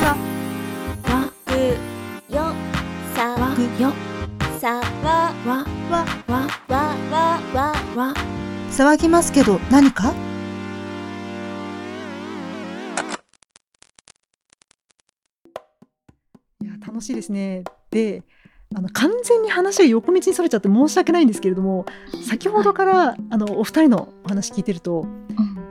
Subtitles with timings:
[0.00, 0.16] さ
[1.12, 1.50] わく
[2.32, 2.54] よ
[3.14, 3.92] さわくよ。
[4.60, 7.72] さわわわわわわわ。
[7.96, 8.14] わ
[8.70, 10.12] 騒ぎますけど何か？
[16.60, 17.64] いや楽しいですね。
[17.90, 18.22] で
[18.74, 21.86] あの完全に話が横道にそれちゃって申し訳ないんですけれども
[22.26, 25.06] 先ほどから、あのお二人のお話聞いてると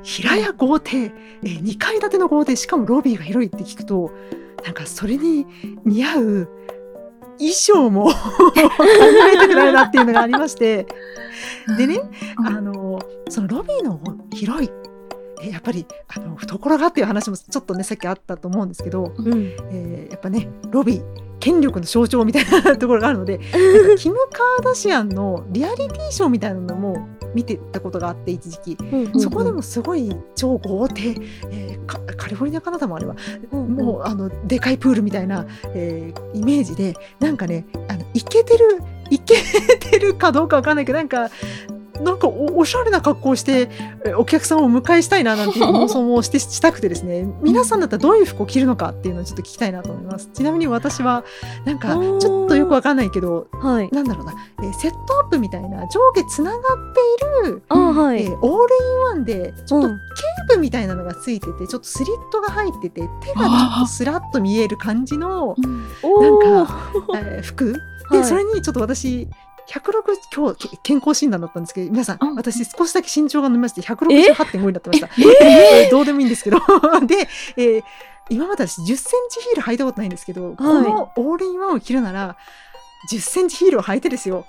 [0.03, 2.55] 平屋豪邸、えー、2階建ての豪邸。
[2.55, 4.11] しかもロビーが広いって聞くと
[4.63, 5.45] なんかそれに
[5.85, 6.49] 似合う
[7.37, 8.13] 衣装も 考
[9.33, 10.85] えたくなるなっていうのがありまして。
[11.77, 11.99] でね
[12.39, 12.47] うん。
[12.47, 13.99] あのそのロビーの
[14.31, 14.69] 広い。
[15.41, 19.55] えやっぱりあの懐がっていう話もちょっとねさっきあったと思うんですけど、うん。
[19.71, 21.03] えーやっぱねロビー
[21.39, 23.39] 権力の象徴みたいなところがあるので
[23.97, 31.15] キム・カーダシアンのリアリティショーみたいなのも見てたことがあって一時期、うんそこでもすごい超豪邸、
[31.51, 33.15] えーカカリフォルニアかな多分あれは、
[33.51, 33.75] うん。
[33.75, 39.35] もうあのでかいプールみたいな、えーイメージでなんかねあのイケてるイケ
[39.79, 41.29] てるかどうかわかんないけどなんか
[42.03, 43.69] なんかおおしゃれな格好をして
[44.05, 47.25] えーお客さんをお迎えしたいななんていう 妄想もしてしたくてですね。
[47.41, 50.29] 皆さんだったらどういう服を着るのかっていうのをちょっと聞きたいなと思います。
[50.33, 51.23] ちなみに私は
[51.65, 53.89] なんかちょっとよくわかんないけどはい。
[53.91, 56.61] なんだろうな、えーセットアップみたいな上下つながっ
[57.41, 58.23] ているあはい。
[58.23, 59.93] えーオールインワンでちょっとうん。
[59.93, 66.77] ケープみたいなのがついててちょっとスリットが入ってて手がちょっとスラッと見える感じのなんか、
[67.15, 67.73] えー服。
[68.11, 68.27] で、はい。
[68.27, 69.27] それにちょっと私
[69.67, 72.35] 160今日け健康診断だったんですけど皆さんうん。
[72.35, 75.07] 私少しだけ身長が伸びまして168.5になってました。
[75.41, 75.85] え？
[75.85, 75.87] え？
[75.87, 76.57] ーどうでもいいんですけど。
[77.05, 77.83] で、えー
[78.29, 78.95] 今まで私10セン
[79.29, 82.37] チヒール履いたことないんですけど、このオールインワンを着るなら
[83.11, 84.45] 10センチヒールを履いてですよ。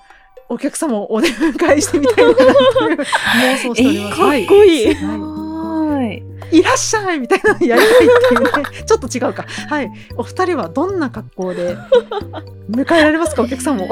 [0.47, 4.15] お客様をお出迎えしてみたいなっていう妄想しております。
[4.17, 4.93] かっこいい。
[4.95, 5.34] ははい
[6.51, 8.49] い、いらっしゃいみたいなのやりたいっていうね。
[8.85, 9.45] ちょっと違うか。
[9.69, 11.77] はい、お二人はどんな格好で
[12.69, 13.41] 迎えられますか？
[13.43, 13.87] お客様を。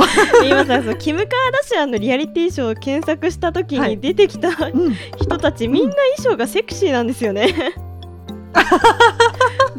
[0.46, 1.36] 今さそうキム・カーダ
[1.68, 3.92] シアンのリアリティショーを検索した時はい。
[3.92, 4.56] に出てきたうん。
[5.18, 7.54] 人たちみんな衣装がセクシーなんですよね。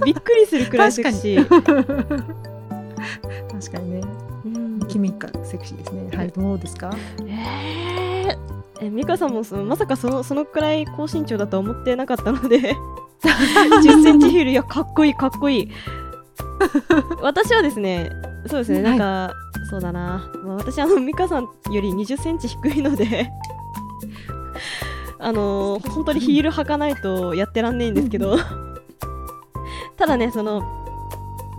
[0.04, 1.62] びっくりするくらいセクシー、確
[3.72, 3.90] かに。
[3.92, 4.00] ね、
[4.44, 4.80] うん。
[4.88, 6.10] キミカセクシーですね。
[6.16, 6.90] はい、どうですか？
[7.26, 8.53] えー
[8.84, 12.76] えミカさんもそのまさかそのそのくらい高身長だとは思ってなかったので
[13.22, 15.68] 10センチヒールいやかっこいいかっこいい。
[17.22, 18.10] 私はですね
[18.46, 19.32] そうですねなんか、
[19.70, 23.30] そうだな、まあ、私あのミカさんより20センチ低いので
[25.18, 28.36] あのー本当にヒール履かないとやってらんねえんですけど
[29.96, 30.62] ただねその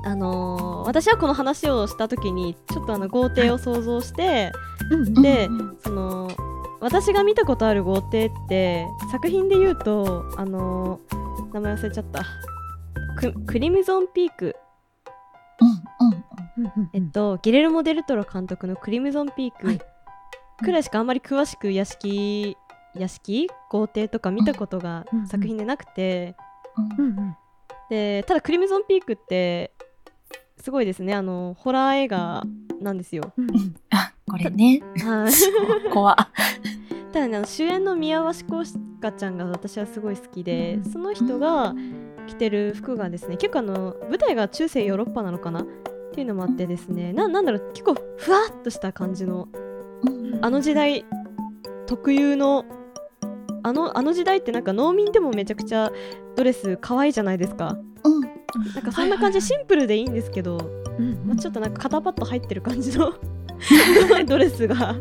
[0.04, 4.52] あのー私はこの話をした時にちょっとあの豪邸を想像して、
[4.92, 5.14] うん。
[5.22, 5.50] で
[5.84, 6.30] その
[6.82, 12.26] 私が見たことある豪邸って作品で言うとあのー名前忘れちゃった。
[13.18, 14.56] ククリムゾンピーク。
[15.62, 16.24] うんうん
[16.58, 16.66] うん。
[16.66, 19.80] うんえっと、ギレルモ・デルトロ監督の「クリムゾンピーク」はい。
[20.62, 22.58] くらいしかあんまり詳しく屋敷
[22.94, 26.36] 屋敷豪邸とか見たことが作品でなくて、
[26.98, 27.18] うんうん。
[27.18, 27.38] うん
[27.90, 29.72] でただクリムゾンピークって
[30.58, 31.14] すごいですね。
[31.14, 32.44] あのホラー映画
[32.82, 33.32] なんですよ。
[33.38, 33.50] うん。
[33.50, 33.76] うん。
[33.92, 34.82] あこれね。
[35.94, 36.18] 怖
[37.16, 38.62] ただねあの主演の宮鷲コ
[39.00, 40.92] 香ちゃんが私はすごい好きで、うん。
[40.92, 41.74] その人が
[42.28, 45.62] 着てる服がですね結構あの舞台が中世ヨーロッパなのかな？
[45.62, 45.66] っ
[46.14, 49.48] ていうのもあってですねななんだろう結構ふわっとした感じの
[50.04, 50.44] うん。
[50.44, 51.06] あの時代
[51.86, 52.66] 特有の
[53.64, 55.94] あのあの時代ってなんか農民でもめちゃくちゃ
[56.36, 57.78] ドレス可愛いじゃないですか。
[58.04, 58.22] うん。
[58.22, 60.58] なんかそんな感じシンプルでいいんですけど、
[61.00, 61.26] うん。
[61.26, 63.14] まあ、ちょっとなんか肩パッド入ってる感じの
[64.28, 64.96] ドレスが。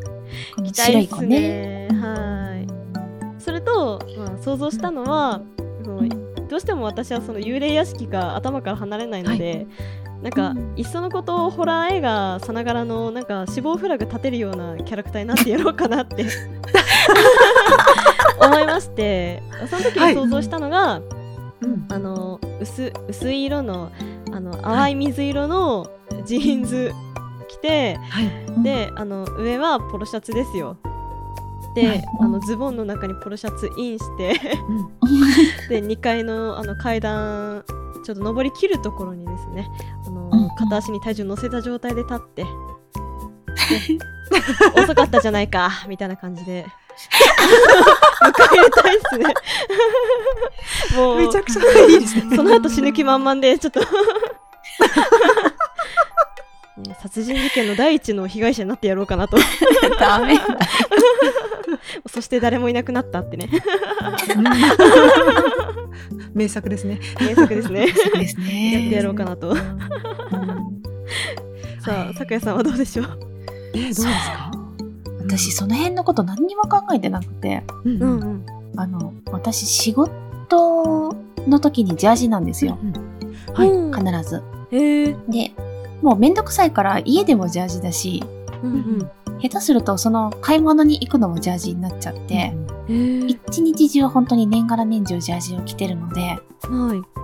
[0.65, 1.89] 着た白いですね。
[1.89, 3.41] ねはい。
[3.41, 5.43] それと、まあ、想像したのは
[5.85, 6.03] その
[6.49, 9.67] どうしても私はその幽霊屋敷が頭から離れないので、
[10.23, 10.75] なんか、うん。
[10.77, 16.25] いっそのことホラー映画さながらのなんか死亡フラグ立てるようなキャラクターになってやろうかなって
[18.41, 21.01] 思いましてその時に想像したのが、
[21.61, 21.87] うん。
[21.91, 23.91] あの薄薄い色の
[24.33, 25.87] あの淡い水色の
[26.25, 26.93] ジーンズ
[27.45, 28.63] 着て、はい。
[28.63, 30.79] であの上はポロシャツですよ。
[31.75, 32.05] で、はい。
[32.21, 34.35] あのズボンの中にポロシャツインして
[35.69, 37.65] で2階のあの階段
[38.05, 39.67] ちょっと上り切るところにですね
[40.07, 42.49] あの、うん片足に体重乗せた状態で立ってで
[44.81, 46.65] 遅かったじゃないかみたいな感じで
[48.23, 49.35] 迎え入れたいですね。
[50.97, 52.37] もうめちゃくちゃいいですね。
[52.37, 53.81] その後死ぬ気満々でちょっと。
[53.81, 53.87] ね
[57.01, 59.37] 殺人事件の第一の被害者になってやろうかなと。
[60.01, 60.35] ダメ。
[60.37, 60.45] だ
[62.13, 63.49] そして誰もいなくなったってね。
[66.35, 67.01] 名作ですね。
[67.21, 67.87] 名作ですね。
[67.95, 68.73] そうですね。
[68.73, 69.51] やってやろうかなと。
[69.51, 69.57] うん。
[71.81, 73.19] さあ咲夜さんはどうでしょう？
[73.75, 74.51] えー、どうですか？
[75.21, 78.03] 私その辺のこと何にも考えてなくて、うん。
[78.03, 78.47] うんうん。
[78.77, 81.17] あの私仕事
[81.47, 82.79] の時にジャージなんですよ。
[83.53, 83.69] はい。
[83.71, 83.93] うん。
[83.93, 84.43] 必ず。
[84.73, 85.53] へえで、
[86.03, 88.23] もうめんどくさいから家でもジャージだし、
[88.63, 89.11] うん
[89.41, 92.55] 下手するとその買い物に行くのもジャージになっちゃって、
[92.89, 96.39] うん一日中本当に年がら年中ジャージを着てるので、は
[96.95, 97.15] い。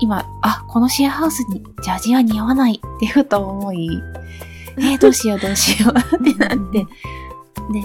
[0.00, 3.88] 今、あ、このシェアハウスにジャージは似合わないってふと思い、
[4.78, 6.86] えー、どうしようどうしようってなって。
[7.70, 7.84] で、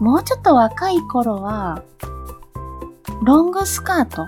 [0.00, 1.82] もうちょっと若い頃は、
[3.22, 4.26] ロングスカート、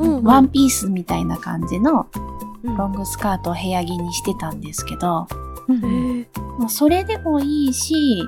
[0.00, 2.06] うんワンピースみたいな感じの
[2.40, 2.45] うん
[2.76, 5.26] ロングスカートを部屋着にしてたんですけど、
[5.68, 6.26] うん
[6.58, 8.22] もうそれでもいいし、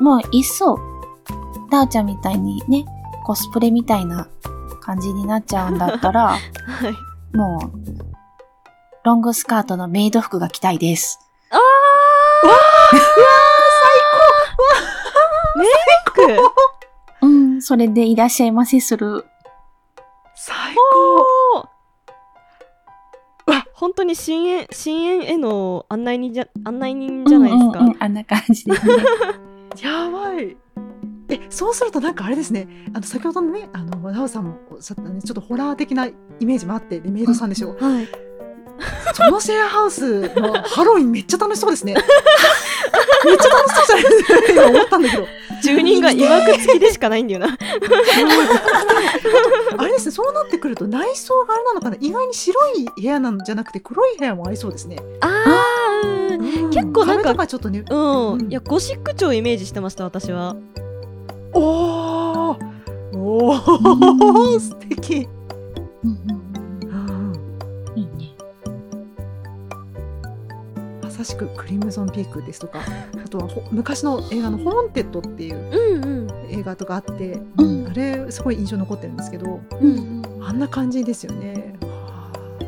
[0.00, 0.78] もういっそ、
[1.70, 2.84] ダーちゃんみたいにね、
[3.24, 4.28] コスプレみたいな
[4.80, 6.38] 感じになっちゃうんだったら、 は
[6.88, 7.36] い。
[7.36, 7.70] もう、
[9.04, 11.20] ロングスカートのメイド服が着たいです。
[16.10, 19.24] くうん、それでいらっしゃいませする。
[23.78, 28.94] 本当に深淵深淵への案内人じゃ案内人じゃないですか、うんうんうんあんな感じですね。
[29.82, 30.56] やばい。
[31.30, 32.66] え、そうするとなんかあれですね。
[32.92, 37.76] あの先ほどのね、あのナオさんもおっしゃったね、ちょっとホラー的なイメージもあって、でメイドさんでしょ？
[37.78, 38.08] はい
[39.14, 41.94] そのシェアハウスのハロウィンめっちゃ楽しそうですね。
[43.24, 44.52] めっちゃ楽しそうじゃないですか。
[44.52, 45.26] 今思ったんだけど。
[45.62, 47.48] 住人がいわくつきでしかないんだよな
[49.76, 51.96] あれですね、そうなってくると内装があれなのかな。
[52.00, 54.98] 意外に白い部屋なんじゃなくて黒い部屋もありそうですね。
[55.20, 57.84] あーうん結構なんか壁とかちょっとね。
[57.90, 60.54] うん、うんいやゴシック調をイメージしてました私は
[61.54, 62.56] おお。
[63.14, 63.58] おお、
[64.60, 65.28] 素敵。
[66.04, 66.37] うんうん
[71.28, 72.80] しくクリムゾンピークですとか、
[73.24, 81.74] あとはほ昔の映画のホーンテッドっていううんうん映画とかあって、うんあれすごい印象残ってるんですけど、うんあんな感じですよね。
[81.80, 82.18] はあ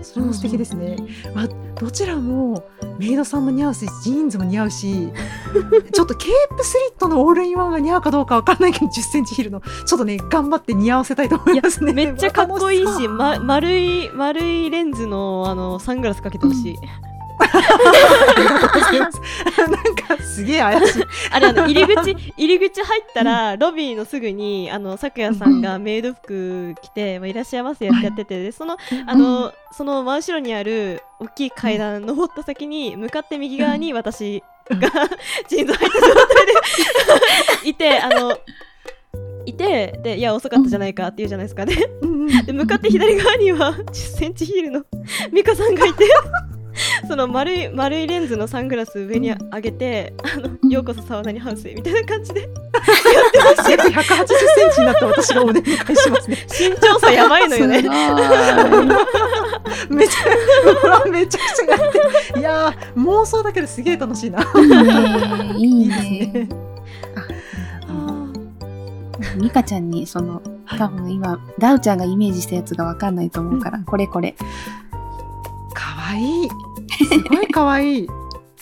[0.03, 0.97] それも素敵ですね。
[1.35, 1.49] まあ、
[1.79, 2.65] どちらも
[2.99, 5.13] メイドさんも似合うし、ジーンズも似合うし、
[5.93, 11.93] ちょっとケープスリットのオールインワンが似合うかどうかわかんないけど、10センチヒールの、ちょっとね、頑張って似合わせたいと思いますね。
[11.95, 17.10] めっちゃかっこいいし、まま、丸い丸いレンズのあのサングラスかけてほしい、うございます。
[18.91, 21.05] なんかすげえ怪しい。
[21.31, 28.77] あれあの入り口入り口入ったら、ロビーのすぐにあの咲夜さんがメイド服着て、まあ、いらっしゃいますやってやっててでその
[29.07, 34.89] あの、その真後ろにある大きい階段登った先に向かって右側に私が
[35.49, 36.47] ジーンズ履いた状態
[37.63, 38.39] でいてあの
[39.47, 41.65] いてでいや遅かったじゃないかって言うじゃないですか。
[41.65, 41.77] ね
[42.45, 44.85] で向かって左側には1 0センチヒールの
[45.33, 46.05] 美香さんがいて
[47.09, 52.49] その丸い丸いレンズのサングラス上に上げて「あのうんようこそ沢田にハウスへ」みたいな感じで
[53.69, 55.65] 約180センチになった私がお願い
[55.97, 56.37] しますね。
[56.49, 57.83] 身長差やばいのよね
[59.89, 61.99] めちゃ、めちゃくちゃやって
[62.35, 62.41] る。
[62.41, 64.41] いやー、妄想だけですげえ楽しいな。
[65.57, 66.07] いいね。
[66.07, 66.49] いねね。。
[67.89, 68.27] あ
[69.37, 70.43] ミカちゃんにその
[70.79, 74.35] 多分今ダウちゃんがイメージしたやつがわかんないと思うから、これこれ。
[75.75, 76.49] かわいい。
[77.05, 78.09] すごいかわいい。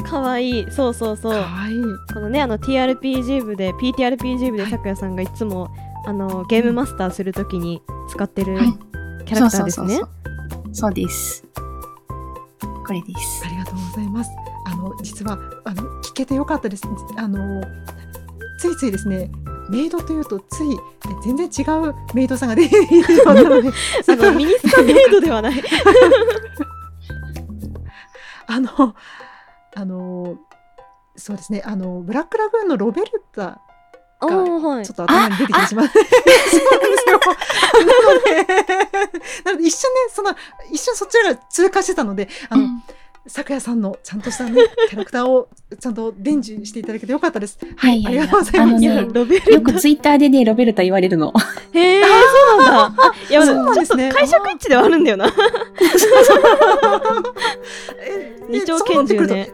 [0.05, 1.83] かわいいそうそうそうかわいい。
[2.13, 5.69] このねあの TRPG 部で PTRPG 部で咲夜さんがいつも
[6.07, 8.73] あのゲームマスターするときに使ってるはい
[9.25, 10.01] キャラクターですね
[10.73, 11.45] そうです。
[12.87, 13.49] これですあ。
[13.51, 14.31] りがとうございます。
[14.65, 16.85] あの、実は、あの、聞けてよかったです。
[17.17, 17.63] あの、
[18.59, 19.31] ついついですね。
[19.69, 20.77] メイドというとついえ
[21.23, 23.69] 全然違うメイドさんが出ているようなので
[24.09, 25.53] あのミニスカメイドではない
[28.49, 28.95] あの
[29.75, 30.37] あの
[31.17, 33.61] そうですねあのブラックラグーンのロベルタ
[34.21, 35.87] あーはいちょっと頭に出てきてしまう。
[35.95, 37.21] そうなんですよ。
[37.85, 38.65] なので、
[39.45, 40.35] なので一瞬ね、その、
[40.73, 42.83] 一瞬そちらが通過してたので、あの、うん
[43.29, 47.59] 咲夜さんのちゃんとしたね、キャラクターをちゃんと伝授していただけてよかったです。
[47.77, 48.89] はいありがとうございます。
[48.91, 51.33] あのねよくツイッターでね、ロベルタ言われるの。
[51.75, 52.09] へえそ
[52.57, 55.27] うなんだあいやそうなんですね解釈一致ではあるんだよな
[58.01, 59.27] え二丁拳銃。
[59.27, 59.51] ね。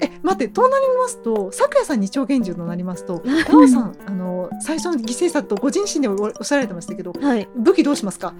[0.00, 7.48] え、待って、となりますと、咲夜さん二丁拳銃となりますと、ダオさん、あの、最初の犠牲者とご自身でおおっしゃられてましたけど、はい。
[7.56, 8.34] 武器どうしますか？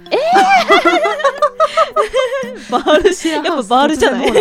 [2.71, 4.29] バールシェアハウスやっぱバールじゃない？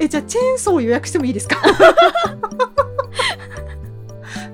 [0.00, 1.56] えじゃあチェーンソーを予約してもいいですか？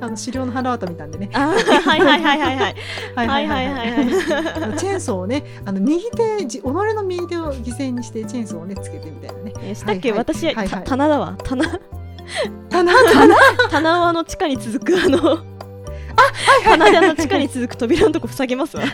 [0.01, 1.29] あの狩猟の腹渡見たんでね。
[1.33, 2.75] はいはいはいはいはい。
[3.15, 3.91] ははいはいはい。
[3.91, 9.53] はいあのチェーンソーをね、あの右手、じ己の右手を犠牲にしてチェーンソーをねつけてみたいなね。
[9.63, 10.35] えしたっけ、はいはい。
[10.35, 10.69] 私、はいはい。
[10.69, 11.37] た棚だわ。
[11.45, 11.65] 棚。
[12.71, 12.93] 棚？
[13.13, 13.37] 棚？
[13.71, 15.50] 棚はあの地下に続くあの
[16.65, 18.85] 棚であの地下に続く扉のとこ塞ぎますわ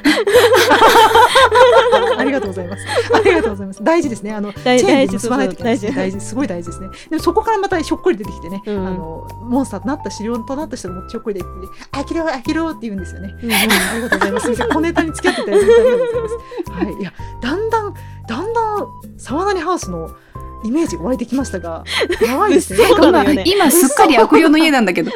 [2.18, 2.84] ありがとうございます。
[3.14, 3.82] ありがとうございます。
[3.82, 4.32] 大事ですね。
[4.32, 5.88] あのチェ大ーンで大事結ばないといけないですね。
[5.88, 6.88] そうそう大事、すごい大事ですね。
[7.10, 13.36] でもそこからまたひょっこり出てきてね、うんあのモンスターとなった狩猟となった人がもひょっこり出てきて、あきろあきろって言うんですよね。
[13.42, 14.54] うんうんありがとうございます。
[14.72, 16.84] 小ネタに付き合っていただいてありがとうございます。
[16.84, 17.94] はい、いや、だんだん、
[18.28, 20.10] だんだん、沢谷ハウスの
[20.64, 21.84] イメージが湧いてきましたが、
[22.20, 22.80] やばいですね。
[23.46, 25.10] 今すっかり悪霊の家なんだけど。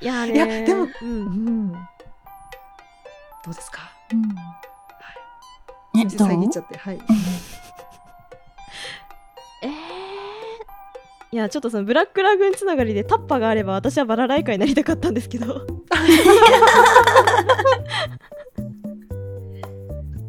[0.00, 1.24] いやいやでもう、うん。
[1.68, 1.72] ん。
[1.72, 1.78] ど
[3.50, 3.90] うですか？
[5.94, 7.00] う遮っちゃって、はい。
[9.62, 9.70] えー？
[11.32, 15.66] いやちょっとそのブラックラグーンつながりでタッパがあれば私はバラライカになりたかったんですけど。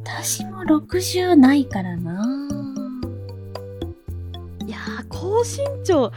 [0.05, 2.21] 私も60ないからな。
[4.67, 6.11] いやー高身長。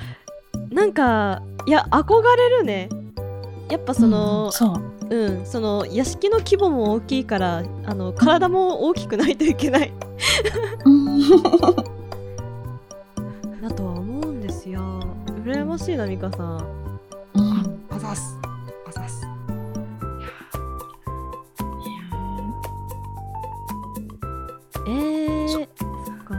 [0.71, 2.89] なんかいや憧れるね
[3.69, 4.95] やっぱそのうん、そう。
[5.11, 9.93] うん、その屋敷の規模も大きいからあの体も大きくないといけない。
[10.85, 11.21] うん。
[13.63, 15.01] だとは思うんですよ。
[15.45, 16.57] 羨ましいな美香さん。
[17.35, 17.81] うん。
[17.91, 18.37] あざす。
[18.87, 19.27] あざす。
[24.87, 25.67] えー、そっ
[26.25, 26.35] か。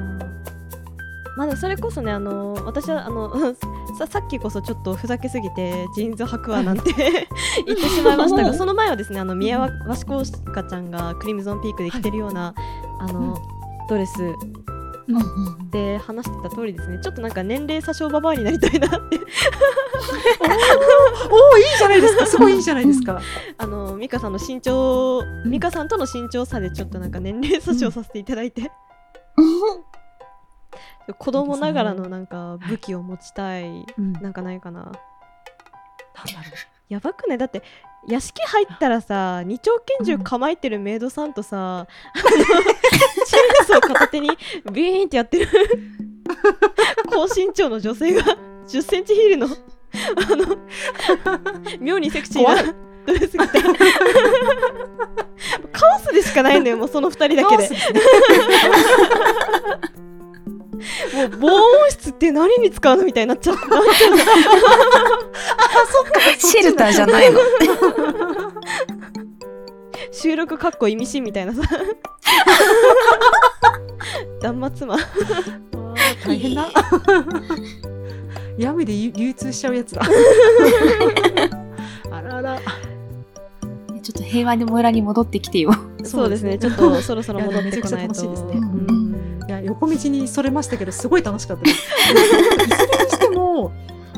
[1.38, 3.32] まあでもそれこそねあの私はあの
[3.98, 6.94] ささっきこそちょっとふざけすぎてジーンズ履くわなんて
[7.66, 12.54] 言ってしまいましたがその前はですねあの宮脇コウカちゃんがクリムゾンピークで着てるような、
[13.00, 13.38] あの、
[13.90, 14.24] ドレス。
[14.24, 18.98] うんで話してた通りですねちょっとなんか年齢詐称ババアになりたいなって。
[21.30, 22.26] おお、いいじゃないですか。
[22.28, 23.22] すごいいいじゃないですか。
[23.58, 28.72] あの美香さんの身長美香さんとの身長差でちょっとなんか年齢詐称させていただいて、
[31.14, 34.14] 子供ながらのなんか武器を持ちたい、うん。
[34.14, 34.82] なんかないかな。
[34.82, 34.92] なん
[36.88, 37.64] やばくねだって
[38.08, 44.30] 屋敷入ったらさ二丁拳銃構えてるメイドさんとさ、あのチェーンソー片手に
[44.72, 45.50] ビーンってやってる
[47.10, 49.50] 高身長の女性が1 0センチヒールのあ
[50.36, 50.58] の
[51.80, 52.74] 妙にセクシーな
[53.08, 53.62] ドレス着て
[55.72, 57.36] カオスでしかないのよもうその2人う。
[57.38, 57.70] だけで
[60.76, 64.18] もう防音室って何に使うのみたいになっちゃってなっちゃう
[66.38, 67.40] シェルターじゃないの。
[70.12, 71.62] 収録かっこ意味深みたいなさ
[74.42, 74.98] 断末魔
[76.26, 76.70] 大変だ。
[78.58, 80.02] 闇で流流通しちゃうやつだ。
[82.12, 82.60] あらあら。
[84.02, 85.72] ちょっと平和に村に戻ってきてよ。
[86.06, 88.62] そうですねちょっとそろそろ戻ってこないと楽しいですね
[89.76, 91.78] 横道にそれましたけどすごい楽しかったです。
[91.78, 93.72] いずれにしても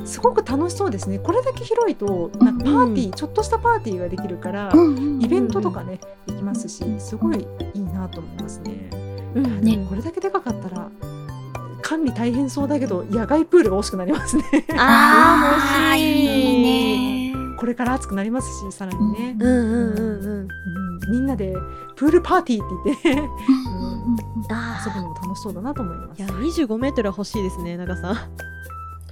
[0.05, 1.19] すごく楽しそうですね。
[1.19, 4.71] これだけ広いとなんかパーティー、ちょっとしたパーティーができるから、
[5.19, 8.89] イベントとかねできますしすごいいいなと思いますね。
[9.35, 10.89] うんねこれだけでかかったら
[11.81, 14.43] 管理大変そうだけど野外プールが欲しくなりますね。
[14.77, 17.35] あー欲しいいいね。
[17.57, 20.47] これから暑くなりますしさらにね、うんうんうんうんうん
[21.09, 21.53] みんなで
[21.95, 23.29] プールパーティーって言ってね
[23.67, 23.76] あ
[24.07, 26.21] 遊ぶのも楽しそうだなと思います。
[26.21, 28.15] いや25メートルは欲しいですね長さん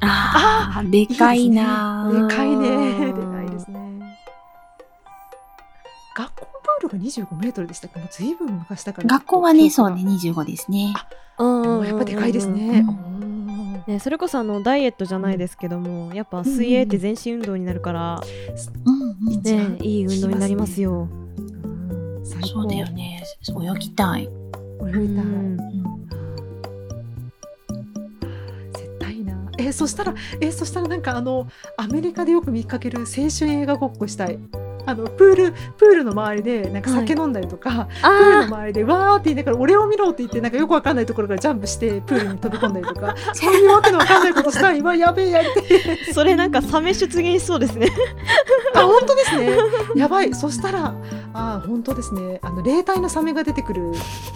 [0.02, 2.10] ああ、でかいな。
[2.30, 2.70] でかいね。
[2.70, 4.18] うんでかいですね。
[6.16, 8.00] 学校プールが25メートルでしたっけ？
[8.00, 9.08] もうずいぶん昔だから。
[9.08, 10.94] 学校はね、そうね、25ですね。
[11.40, 12.86] うんやっぱでかいですね。
[13.88, 18.22] ね、それこそあのダイエットじゃないですけども、やっぱ水泳って全身運動になるから、
[18.86, 21.08] うんうん一番ね、いい運動になりますよ。
[22.44, 23.24] そうだよね。
[23.48, 24.30] 泳ぎたい。
[24.82, 25.58] 泳いだうん
[28.74, 29.34] 絶対いいな。
[29.58, 34.40] えーそしたら、えーそしたらなんかあのアメリカでよく見かける青春映画ごっこしたい。
[34.88, 44.78] あのプールプールの周りでなんか酒飲んだりとか、プールのあ周りでわーって言いながら俺を見ろって言ってなんかよくわかんないところからジャンプしてプールに飛び込んだりとか そういうわけのわかんないことしたい。
[44.78, 47.88] 今やべえやりてそれなんかサメ出現しそうですね。
[48.76, 49.58] あ本当ですね。
[49.96, 50.32] やばい。
[50.36, 50.94] そしたら
[51.38, 52.40] あ本当ですね。
[52.42, 53.92] あの霊体のサメが出てくる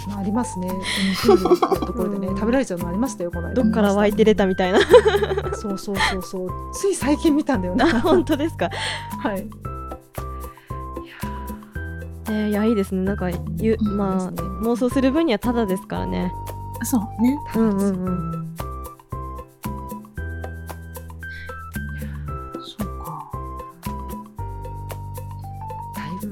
[0.10, 0.70] のありますね。
[1.24, 1.56] プールの
[1.88, 3.54] ところでねうん食べられちゃうのありましたよこの間。
[3.64, 4.80] どっから湧いて出たみたいな。
[5.56, 6.50] そうそうそうそう。
[6.74, 7.86] つい最近見たんだよな。
[7.86, 8.70] あ 本当ですか？
[9.24, 9.48] はい。
[12.28, 13.02] えー、いやいいですね。
[13.04, 16.32] なんかゆうんまあね妄想する分にはただですからね。
[16.84, 17.38] そうね。
[17.56, 18.49] うんうんうん。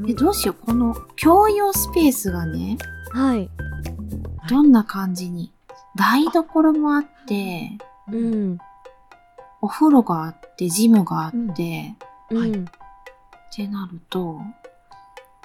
[0.08, 0.66] え、どうしよう。
[0.66, 2.78] この共用スペースがね、
[3.12, 3.50] はい。
[4.50, 5.52] どんな感じに。
[5.96, 7.78] 台所もあって、
[8.12, 8.58] うん。
[9.62, 11.96] お風呂があって、ジムがあって、
[12.32, 12.66] うんはいうん。
[12.66, 12.68] っ
[13.54, 14.40] てなると、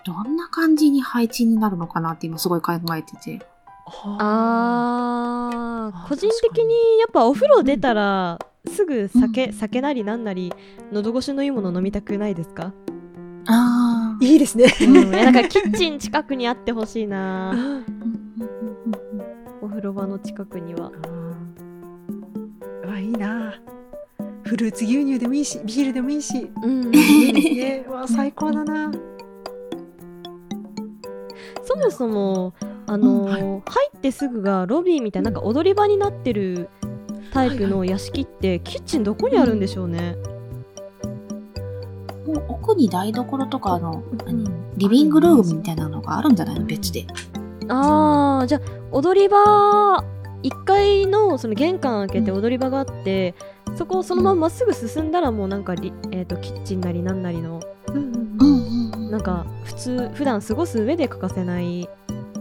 [0.05, 3.45] どんな感じに配置になるのかなって今すごい考えてて。
[4.19, 8.39] あ個人的にやっぱお風呂出たら
[8.73, 10.53] すぐ酒、うん酒なりなんなり
[10.93, 12.92] 喉越しのいいもの飲みたくないですか、ああ。
[14.23, 14.73] いいですね。
[14.81, 17.51] うん、いやだからキッチン近くにあってほしいな。
[17.51, 17.85] うんうんうんうん
[19.63, 20.91] お風呂場の近くには。
[22.85, 23.55] うわいいな。
[24.45, 26.95] フルーツ牛乳でもいいし、ビールでもいいし、うん。
[26.95, 27.85] いいですね。
[27.89, 28.93] うわ最高だな。
[31.65, 32.55] そもそも
[32.87, 33.41] あのーうんはい。
[33.41, 33.61] 入
[33.97, 36.69] ってすぐがロビーみたいななんか踊り場になってる
[37.33, 40.17] タイプの屋敷って、キッチンどこにあるんでしょうね、
[42.27, 44.73] もう奥に台所とかあの、何うん。
[44.77, 46.67] リビングルームみたいなのがあるんじゃないの？
[46.67, 47.07] 別で。
[47.69, 48.61] あーじゃあ
[48.91, 50.05] 踊り場
[50.43, 53.35] 1階のその玄関開けて踊り場があって、
[53.77, 58.17] そこをそのまままっすぐ進んだらもうなんかリ、えー、とキッチンなりなんなりのうんうんううん。
[58.17, 59.11] んうんうん。
[59.11, 61.89] なんか普通普段過ごす上で欠かせない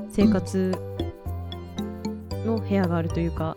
[0.10, 0.76] 生活
[2.46, 3.56] の部屋があるというか、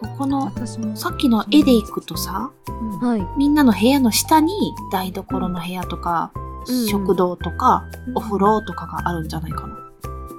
[0.00, 6.48] ここの、私もさっきの絵で行くとさ、うんはい、みんなの部屋の下に台所の部屋とか、うん
[6.86, 8.18] 食堂とか、うん。
[8.18, 9.74] お風呂とかがあるんじゃないかな。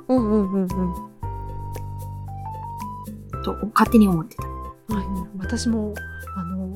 [0.10, 0.70] うんうんうんうん。
[3.44, 4.44] と、勝手に思ってた。
[4.44, 5.06] はい、
[5.40, 5.94] 私も
[6.36, 6.72] あの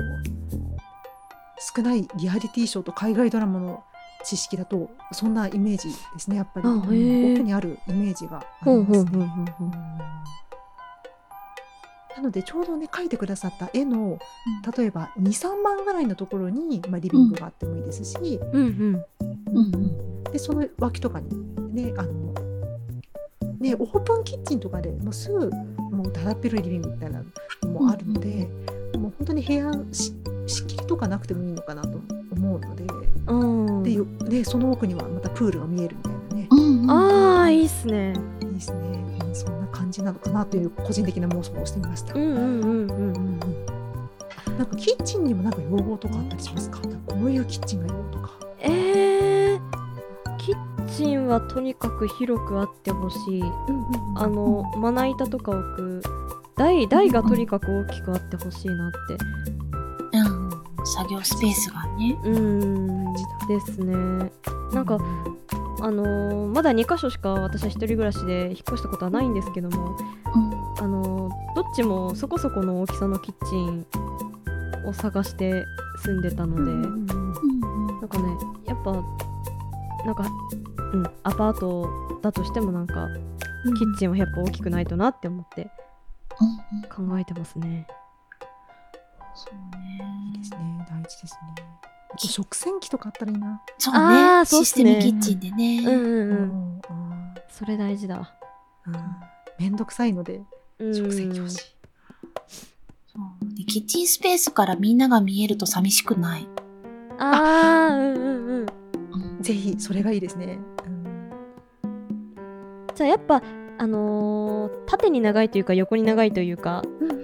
[1.75, 3.83] 少ないリアリティショーと海外ドラマの
[4.23, 6.67] 知識だとそんなイメージですねやっぱり。
[6.67, 9.29] 奥にあるイメージがありますね。
[12.15, 14.20] なのでちょうどね描いてくださった絵の
[14.77, 18.17] 例えば23万ぐらいのところに、まあ、リビングがあってもいいですし、
[18.51, 19.05] うんうん。
[19.22, 20.24] うんうん。
[20.25, 21.29] でその脇とかに
[21.74, 22.33] ねあの
[23.59, 25.50] ねオープンキッチンとかでもうすぐ
[25.92, 27.24] もうだだっ広いリビングみたいな
[27.64, 28.48] のもあるので、
[28.98, 30.14] もう本当に部屋し
[30.48, 32.00] 仕切りとかなくてもいいのかなと
[32.31, 32.83] 思うので。
[33.27, 33.46] う
[33.79, 33.83] ん。
[33.83, 36.48] でよでその奥にはまたプールが見えるみたいなね。
[36.51, 36.92] うんうん。
[36.92, 38.14] ああいいっすね。
[38.42, 38.79] いいですね、
[39.24, 42.14] うんそんな感じなのかなという個人的な妄想をしてみました。
[42.14, 43.40] うんうんうんうんうん
[44.57, 46.79] なんかキッチンにもなんか要望とかあったりしますか？
[47.07, 48.31] こういうキッチンがいいよとか。
[48.59, 49.59] えー、
[50.38, 53.44] キッチンはとにかく広くあってほしい
[54.16, 56.03] あのまな板とか置く
[56.55, 59.18] 台台がとにかく大きくあってほしいなって
[60.18, 60.44] うん。
[60.86, 62.16] 作業スペースがね。
[62.25, 63.14] うーん
[63.48, 63.96] ですね
[64.74, 65.00] なんか
[65.83, 69.98] あのーまだ2箇所しか私は一人暮らしで引っ越したことはないんですけども
[70.35, 70.83] うん。
[70.83, 73.85] あのーどっちもそこそこの大きさのキッチン
[74.87, 75.65] を探して
[76.03, 76.87] 住んでたので、な
[78.05, 78.29] んかね
[78.65, 78.91] やっぱ
[80.05, 80.25] なんか
[80.93, 81.87] うんアパート
[82.22, 83.07] だとしてもなんか
[83.77, 85.69] キッチンはやっぱ大きくないとなって思って。
[86.89, 87.85] 考えてますね
[89.35, 90.03] そうね。
[90.33, 90.57] いいですね
[90.89, 91.82] 大事ですね。
[92.17, 93.61] 食洗機とかあったらいいな。
[93.77, 94.45] そうね。
[94.45, 95.83] そうねシステムキッチンでね。
[95.83, 96.81] うんうんうんうん
[97.49, 98.33] それ大事だ
[98.87, 98.93] うん
[99.59, 100.41] めんどくさいので
[100.79, 101.59] うん食洗機欲しい。
[101.59, 103.19] そ
[103.51, 106.47] うでキッチンスペースからみんなが見えると寂しくない？
[107.19, 108.65] あーうんうんうん
[109.37, 110.57] うんぜひそれがいいですね。
[110.85, 111.31] うん
[112.95, 113.41] じゃあやっぱ
[113.77, 117.17] あのー縦に長いというか横に長いというかうんうん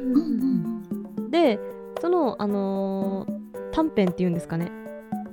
[1.17, 1.59] うんで
[2.01, 3.38] そのあのー
[3.71, 4.71] 短辺っていうんですかね。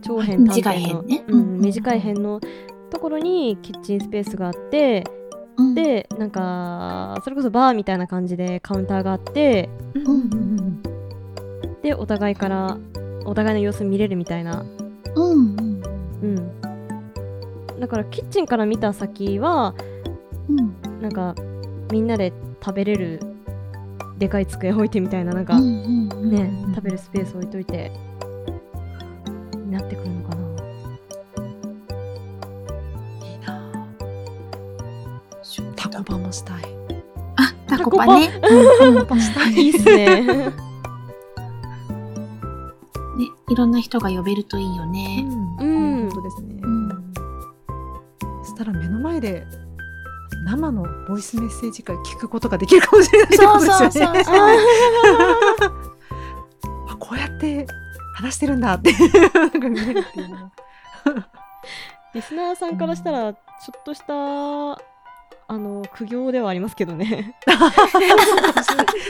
[0.03, 1.45] 長辺短短い辺の。
[1.59, 2.41] 短い辺の
[2.91, 5.05] ところにキッチンスペースがあって
[5.59, 10.83] うん、でなんかそれこそバーみたいな感じでカウンターがあってうん
[11.83, 12.79] でお互いから
[13.25, 14.65] お互いの様子見れるみたいな。
[15.15, 15.81] うん
[17.81, 19.75] だからキッチンから見た先は
[20.49, 20.77] うん。
[21.01, 21.35] なんか
[21.93, 22.33] みんなで
[22.65, 23.21] 食べれる
[24.19, 27.93] でかい机置いてみたいななんか、ね食べるスペース置いといて
[37.79, 38.31] タコパね。
[39.55, 39.61] い。
[39.61, 40.21] いいっすね
[43.17, 45.27] ね、いろんな人が呼べるといいよね。
[45.61, 46.61] うん本当ですね。
[46.63, 46.89] うん
[48.45, 49.47] そしたら目の前で
[50.45, 54.23] 生のボイスメッセージ会聞くことができるかもしれないそうことですよね。
[54.25, 54.37] そう。
[56.89, 57.67] あこうやって
[58.15, 58.93] 話してるんだって。
[62.15, 63.41] リスナーさんからしたらちょ
[63.77, 64.81] っとした
[65.49, 67.37] あの苦行ではありますけどね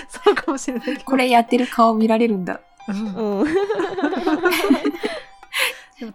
[0.09, 0.99] そうかもしれない。
[0.99, 2.61] これやってる顔見られるんだ。
[2.89, 3.45] うん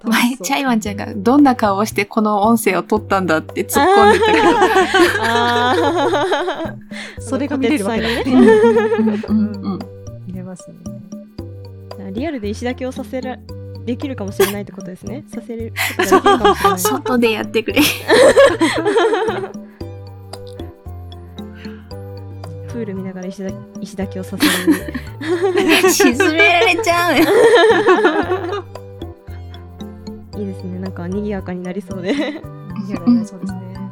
[0.04, 4.34] 前、チャイワンちゃんがどんな顔をしてこの音声を撮ったんだって突っ込んでたけ
[7.18, 7.24] ど。
[7.26, 8.24] それが見れるわけだね
[9.28, 9.44] うんう
[9.78, 9.80] ん
[10.28, 10.76] 見れますね。
[12.12, 13.40] リアルで石炊きをさせら
[13.86, 15.24] できるかもしれないってことですね。
[15.28, 15.74] させる。
[16.78, 17.82] 外でやってくれ。
[22.72, 23.50] プール見ながら石だ
[23.82, 24.52] 石炊きをさせる。
[25.92, 27.16] 沈められちゃう。
[30.40, 30.80] いいですね。
[30.80, 32.14] なんか賑やかになりそうで。
[32.14, 33.92] いやそうですね。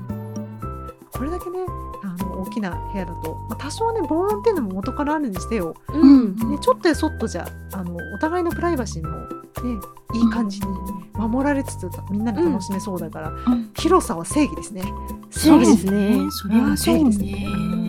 [1.12, 1.60] これだけね、
[2.04, 6.36] あの大きな部屋だと、まあ、多少ね防音っていうのも元からあるにしてよ、うん。
[6.36, 9.82] ね、ちょっとやそっとじゃあのお互いのプライバシーもね
[10.13, 10.68] いい感じに
[11.15, 14.84] 守られつつみんなで楽しめそうだから、うん広さは正義ですね。
[15.30, 16.28] 正義ですね。
[16.32, 17.88] それは正義ですね。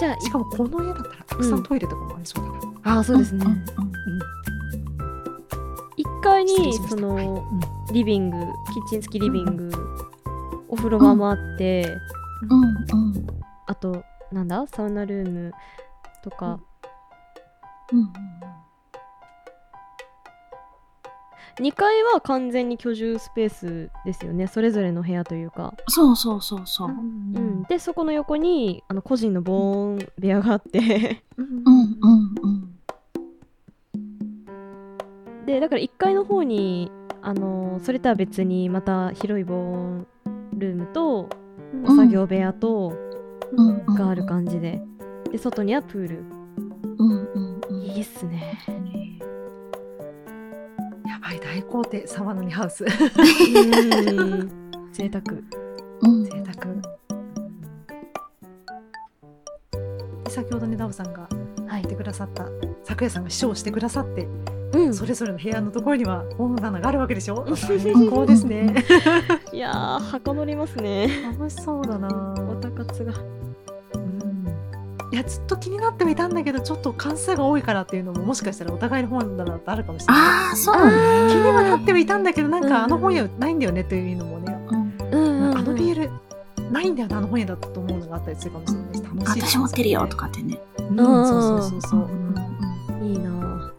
[0.00, 2.50] じゃあ、しかもこの家だったらたくさんトイレとかもありそうだ。
[2.90, 2.96] な。
[2.96, 3.44] ああ、そうですね。
[3.44, 3.64] んん
[5.98, 7.28] 一階にそのはい。
[7.92, 8.38] リビング、
[8.72, 9.70] キッチン付きリビング、
[10.68, 11.98] お風呂場もあって、
[12.48, 13.26] うんうん。
[13.66, 14.66] あとなんだ？
[14.68, 15.52] サウナルーム
[16.22, 16.58] とか、
[17.92, 18.12] うん
[21.60, 24.46] 2階は完全に居住スペースですよね。
[24.46, 26.88] それぞれの部屋というか、そうそうそうそう。
[26.88, 26.98] ううん。
[27.60, 31.22] ん、でそこの横にあの個人の防音部屋があって。
[31.36, 31.46] うん。
[31.46, 32.46] うんうんう
[35.42, 35.46] ん。
[35.46, 36.90] でだから1階の方に
[37.22, 40.06] あのそれとは別にまた広い防音
[40.54, 41.28] ルームと
[41.84, 42.92] お作業部屋と
[43.96, 44.80] がある感じで。
[45.30, 46.24] で外にはプール。
[46.98, 47.82] うんうんうん。
[47.82, 48.58] いいっすね
[51.54, 52.84] やばい大豪邸サワノニハウス。
[52.84, 52.90] うん
[54.92, 55.22] 贅沢
[56.02, 56.74] うん贅沢。
[60.24, 61.22] で先ほどねダオさんが
[61.66, 62.46] はい言ってくださった
[62.84, 64.26] 昨夜さんが視聴してくださって、
[64.72, 67.44] うんそれぞれの部屋のところには本棚があるわけでしょ？
[67.56, 68.72] 最高ですね。
[69.52, 72.34] いやーはかどりますね楽しそうだな。
[72.48, 73.39] おたかつがうん
[75.12, 80.22] いやずっと気になってはいたんだけどちょっと関数が多いからっていうのももしかしたらお互いの本棚だとあるかもしれない。
[80.22, 80.92] ああ、そうね。
[81.30, 84.56] 気にはなってはいたんだけどなんうんかあの本屋ないんだよねっていうのもね、
[85.10, 85.50] うん。
[85.50, 86.10] うんあのビール
[86.70, 90.60] ないんだよなあの本屋だったと思うのがあったりするかもしれないし楽しいね私持ってるよとかってね。
[90.78, 91.26] うん、うん。
[91.26, 92.04] そうそうそうそう、う
[93.00, 93.04] うん。
[93.04, 93.72] いいな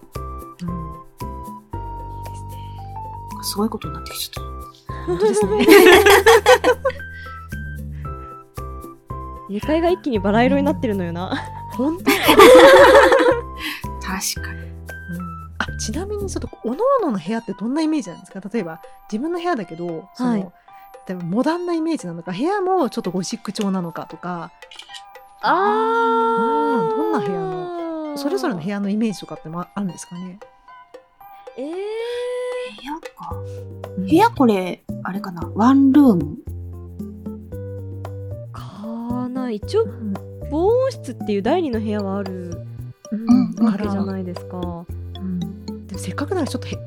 [3.43, 4.45] すごいことになってきちゃっ
[5.07, 5.65] 本当ですね
[9.51, 11.35] 2階が一気にバラ色になってるのよな。
[11.77, 12.11] 本当、た。
[14.01, 14.61] 確かに。
[15.59, 18.39] あちなみにちょっとおのおのの部屋ってどんなイメージなんですか？
[18.51, 20.41] 例えば自分の部屋だけどその、はい。
[21.07, 24.51] 例えばモダンなイメージなのか部屋もちょっとゴシック調なのかとか。
[25.41, 26.95] あー。
[26.95, 30.39] どんな部屋のそれぞれの部屋のイメージとかってもあるんですかね？
[31.57, 31.75] えー、部
[32.85, 33.35] 屋か。
[33.97, 35.49] 部屋これ、あれかな？
[35.55, 36.37] ワンルーム？
[39.53, 40.13] 一応うん
[40.49, 42.65] 防音室っていう第二の部屋はある
[43.11, 45.39] うんわけじゃないですか、うん。
[45.87, 46.77] でもせっかくならちょっとへ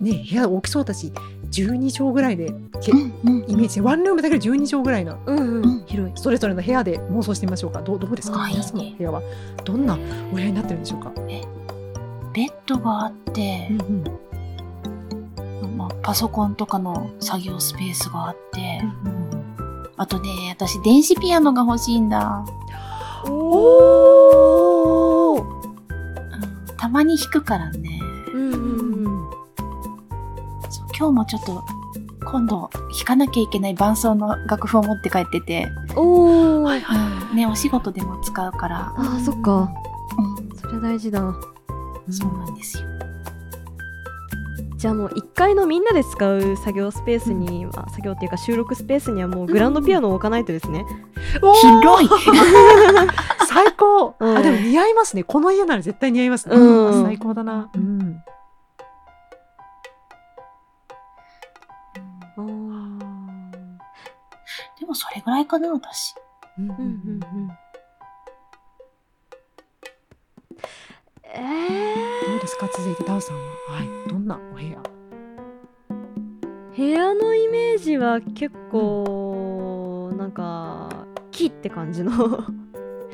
[0.00, 1.12] ね部屋大きそうだし
[1.50, 3.44] 12畳ぐらいでけうんうん。
[3.48, 3.80] イメージ。
[3.80, 5.84] ワンルームだけで12畳ぐらいのうんうん、うん。
[5.86, 7.82] 広いそれぞれの部屋で妄想してみましょうか。
[7.82, 8.46] どうどうですか？
[8.48, 9.22] 皆さんの部屋は。
[9.64, 9.98] どんな
[10.32, 11.12] お部屋になってるんでしょうか、
[12.32, 13.68] ベッドがあって、
[15.76, 18.82] まあ、パソコンとかの作業スペースがあって、
[20.00, 22.42] あとね、私電子ピアノが欲しいんだ。
[23.26, 23.32] お
[25.34, 25.60] おうん
[26.78, 28.00] たまに弾くからね。
[28.32, 28.60] うんうん
[29.04, 29.30] うん。
[30.70, 31.62] そう今日もちょっと、
[32.24, 39.70] 今度弾かなきゃいけない伴奏の楽譜を持って帰ってて、おお、うん、ね、お仕事でも使うから、あーそっか。
[40.16, 41.20] うん、それ大事だ。
[42.08, 42.84] そうなんですよ。
[44.80, 50.86] じゃあもう1階のみんなで使う作業スペースに、まあ、作業っていうか収録スペースにはもうグランドピアノを置かないとですね、
[51.60, 52.08] 広い。
[53.46, 54.38] 最高、うん。
[54.38, 55.22] あでも似合いますね。
[55.22, 57.04] この家なら絶対似合いますね、うん。
[57.04, 58.14] 最高だな、うん、
[64.78, 66.14] でもそれぐらいかな、私。
[66.58, 67.20] うんうんうん
[71.34, 71.40] え
[72.26, 72.68] どうですか？
[72.76, 74.78] 続いてダウさんは、はい、どんなお部屋？
[76.72, 82.12] ー、部屋のイメージは結構なんか木って感じの。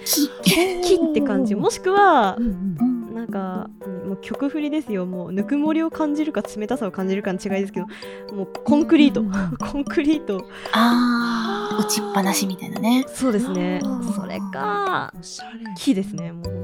[0.05, 0.31] 木？
[1.11, 1.55] って感じ？
[1.55, 2.97] もしくはうんうんうん。
[3.17, 3.69] なんか
[4.07, 5.07] もう曲振りですよ。
[5.07, 7.87] もうぬくもりを感じるか冷たさを感じるかの違いですけど
[8.35, 9.23] もうコンクリート。
[9.23, 10.47] うんうんコンクリート。
[10.73, 13.05] あー、打ちっぱなしみたいなね。
[13.09, 13.81] そうですね。
[14.15, 15.13] それか
[15.77, 16.56] 木ですねもう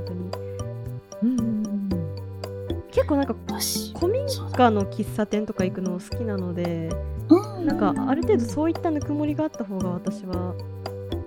[3.12, 3.92] 構構なんか私。
[3.94, 6.90] 古民家の喫茶店とか行くの好きなので
[7.28, 7.66] うん。
[7.66, 10.54] なんかある程度そういったぬくもりがあった方が私は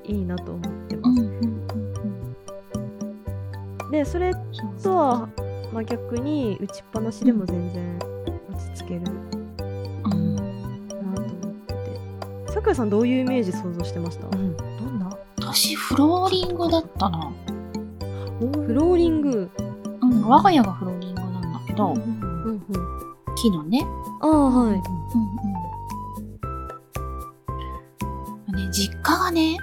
[0.04, 1.22] いいなと思ってます。
[1.22, 1.56] うんうんうん
[3.92, 4.34] でそれ
[4.84, 5.30] とは
[5.72, 7.98] 真逆に打ちっぱなしでも全然
[8.52, 9.02] 落ち着ける
[10.04, 10.42] うんな
[10.90, 11.16] と思っ
[11.68, 11.74] て
[12.48, 14.26] てさくらさんどういうイメージ想像してました？
[14.26, 15.18] うん、どんな？
[15.40, 17.32] 私、フローリングだったな。
[18.40, 19.50] フローリング
[20.02, 22.62] うん、我が家がフローリングなんうんうん。
[23.36, 23.86] 木のね。
[24.22, 24.76] ああはい。
[24.76, 24.82] うん
[28.54, 28.68] うん。
[28.68, 29.58] ね、実家がね、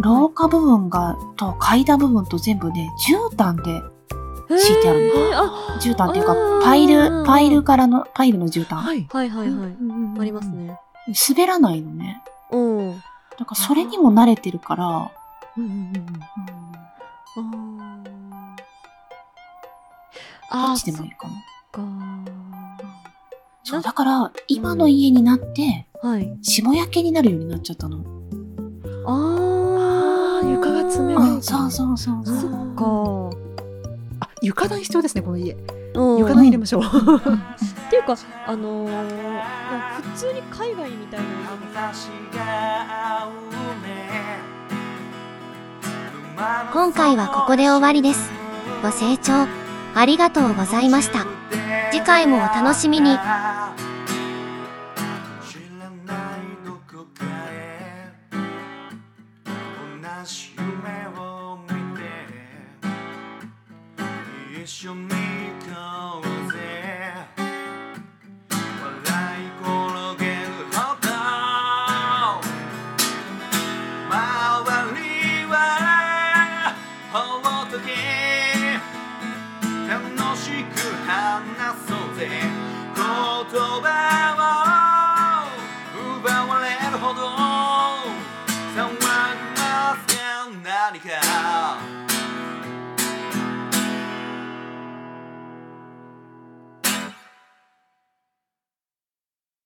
[0.00, 3.82] 廊下部分が、と階段部分と全部ね、絨毯で、
[4.56, 8.76] 敷いてあるへーあ絨毯っていうかパイル、パイルからの、パイルの絨毯。
[8.76, 10.78] はいはいはいはい、うんありますね。
[11.28, 12.22] 滑らないのね。
[12.50, 13.02] うん。
[13.38, 15.10] だからそれにも慣れてるから、
[15.56, 15.70] うんうん
[17.36, 17.67] うんうん
[20.50, 21.34] どっちでもいいかな。
[23.64, 26.38] そう、だから、今の家になって、かはい。
[26.42, 27.98] 霜焼けになるようになっちゃったの。
[29.06, 32.40] あーあー床が冷たいうん、そうそうそうそう。
[32.40, 33.30] そっか。
[34.20, 35.54] あ床暖必要ですねこの家。
[35.94, 36.18] うん。
[36.18, 36.82] 床暖入れましょう。
[36.82, 41.26] っていうかあのー、普通に海外みたいな
[46.72, 48.30] 今回はここで終わりです。
[48.82, 49.57] ご清聴
[49.98, 51.26] ありがとうございました。
[51.90, 53.18] 次回もお楽しみに。